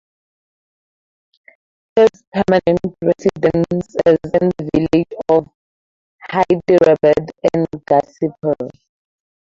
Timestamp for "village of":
4.73-5.47